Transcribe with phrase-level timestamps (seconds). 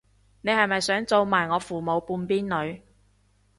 [0.41, 2.81] 你係咪想做埋我父母半邊女